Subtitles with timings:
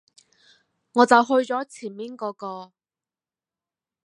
[0.93, 2.73] 我就去左前面果個